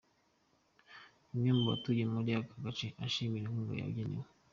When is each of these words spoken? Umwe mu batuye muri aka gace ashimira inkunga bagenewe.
Umwe 1.31 1.49
mu 1.57 1.63
batuye 1.69 2.03
muri 2.13 2.31
aka 2.39 2.55
gace 2.63 2.87
ashimira 3.05 3.43
inkunga 3.45 3.73
bagenewe. 3.81 4.27